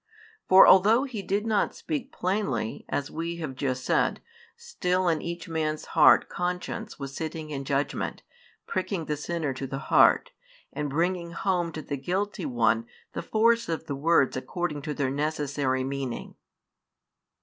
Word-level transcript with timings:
For 0.49 0.65
although 0.65 1.03
He 1.03 1.21
did 1.21 1.45
not 1.45 1.75
speak 1.75 2.11
plainly, 2.11 2.85
as 2.89 3.11
we 3.11 3.35
have 3.35 3.53
just 3.53 3.85
said, 3.85 4.19
still 4.57 5.07
in 5.07 5.21
each 5.21 5.47
man's 5.47 5.85
heart 5.93 6.27
conscience 6.27 6.97
was 6.97 7.15
sitting 7.15 7.51
in 7.51 7.65
judgment, 7.65 8.23
pricking 8.65 9.05
the 9.05 9.15
sinner 9.15 9.53
to 9.53 9.67
the 9.67 9.77
heart, 9.93 10.31
and 10.73 10.89
bringing 10.89 11.33
home 11.33 11.71
to 11.73 11.83
the 11.83 11.97
guilty 11.97 12.47
one 12.47 12.87
the 13.13 13.21
force 13.21 13.69
of 13.69 13.85
the 13.85 13.95
words 13.95 14.35
according 14.35 14.81
to 14.81 14.95
their 14.95 15.11
necessary 15.11 15.83
meaning. 15.83 16.33